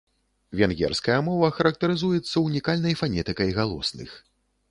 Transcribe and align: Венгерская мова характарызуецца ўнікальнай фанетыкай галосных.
Венгерская 0.59 1.17
мова 1.27 1.49
характарызуецца 1.57 2.43
ўнікальнай 2.47 2.97
фанетыкай 3.01 3.49
галосных. 3.61 4.19